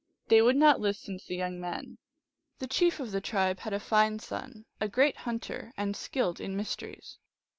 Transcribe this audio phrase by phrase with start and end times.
[0.29, 1.99] They would not listen to the young men.
[2.57, 6.57] The chief of the tribe had a fine son, a great hunter, and skilled in
[6.57, 7.19] mysteries.